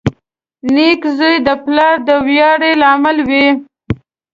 •نېک 0.73 1.01
زوی 1.17 1.35
د 1.47 1.49
پلار 1.63 1.95
د 2.07 2.09
ویاړ 2.25 2.61
لامل 2.81 3.17
وي. 3.29 3.47